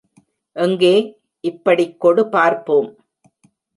எங்கே, 0.55 1.19
இப்படிக் 1.39 1.99
கொடு 1.99 2.29
பார்ப்போம். 2.29 2.89